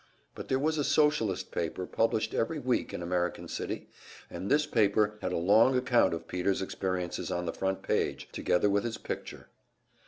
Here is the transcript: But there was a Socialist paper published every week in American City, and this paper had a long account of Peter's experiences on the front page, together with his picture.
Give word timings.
But 0.33 0.47
there 0.47 0.57
was 0.57 0.79
a 0.79 0.83
Socialist 0.83 1.51
paper 1.51 1.85
published 1.85 2.33
every 2.33 2.57
week 2.57 2.91
in 2.91 3.03
American 3.03 3.47
City, 3.47 3.87
and 4.31 4.49
this 4.49 4.65
paper 4.65 5.19
had 5.21 5.31
a 5.31 5.37
long 5.37 5.77
account 5.77 6.15
of 6.15 6.27
Peter's 6.27 6.59
experiences 6.63 7.29
on 7.29 7.45
the 7.45 7.53
front 7.53 7.83
page, 7.83 8.27
together 8.31 8.67
with 8.67 8.83
his 8.83 8.97
picture. 8.97 9.49